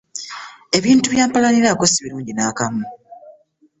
Ebintu 0.77 1.05
bya 1.13 1.25
mpalaniraako 1.29 1.83
si 1.91 2.03
birungi 2.03 2.31
nakamu. 2.35 2.83